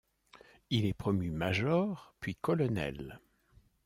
[0.71, 3.19] Il est promu major, puis colonel.